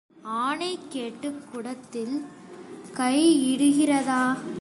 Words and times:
ஆனை 0.09 0.79
கெட்டுக் 0.89 1.43
குடத்தில் 1.51 2.25
கை 2.93 3.17
இடுகிறதா? 3.51 4.23